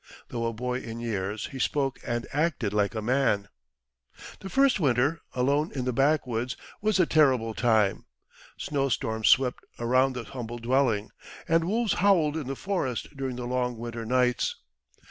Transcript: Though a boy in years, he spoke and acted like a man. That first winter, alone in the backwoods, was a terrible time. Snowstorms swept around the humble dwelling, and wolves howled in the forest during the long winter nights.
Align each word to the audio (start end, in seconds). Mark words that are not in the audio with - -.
Though 0.29 0.47
a 0.47 0.51
boy 0.51 0.79
in 0.79 0.99
years, 0.99 1.49
he 1.51 1.59
spoke 1.59 1.99
and 2.03 2.25
acted 2.33 2.73
like 2.73 2.95
a 2.95 3.03
man. 3.03 3.49
That 4.39 4.49
first 4.49 4.79
winter, 4.79 5.21
alone 5.35 5.71
in 5.75 5.85
the 5.85 5.93
backwoods, 5.93 6.57
was 6.81 6.99
a 6.99 7.05
terrible 7.05 7.53
time. 7.53 8.05
Snowstorms 8.57 9.27
swept 9.29 9.63
around 9.77 10.13
the 10.13 10.23
humble 10.23 10.57
dwelling, 10.57 11.11
and 11.47 11.65
wolves 11.65 11.93
howled 12.01 12.35
in 12.35 12.47
the 12.47 12.55
forest 12.55 13.15
during 13.15 13.35
the 13.35 13.45
long 13.45 13.77
winter 13.77 14.03
nights. 14.03 14.55